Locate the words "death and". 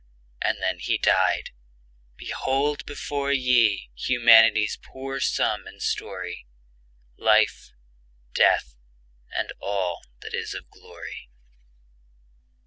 8.33-9.53